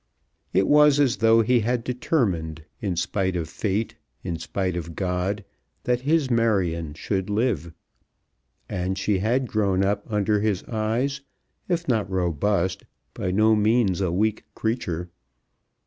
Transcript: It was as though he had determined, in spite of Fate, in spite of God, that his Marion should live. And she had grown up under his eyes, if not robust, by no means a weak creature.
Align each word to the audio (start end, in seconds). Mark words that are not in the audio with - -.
It 0.51 0.67
was 0.67 0.99
as 0.99 1.17
though 1.17 1.41
he 1.43 1.59
had 1.59 1.83
determined, 1.83 2.63
in 2.81 2.95
spite 2.95 3.35
of 3.35 3.47
Fate, 3.47 3.95
in 4.23 4.39
spite 4.39 4.75
of 4.75 4.95
God, 4.95 5.45
that 5.83 6.01
his 6.01 6.31
Marion 6.31 6.95
should 6.95 7.29
live. 7.29 7.71
And 8.67 8.97
she 8.97 9.19
had 9.19 9.45
grown 9.45 9.85
up 9.85 10.03
under 10.11 10.39
his 10.39 10.63
eyes, 10.63 11.21
if 11.69 11.87
not 11.87 12.09
robust, 12.09 12.83
by 13.13 13.29
no 13.29 13.55
means 13.55 14.01
a 14.01 14.11
weak 14.11 14.43
creature. 14.55 15.11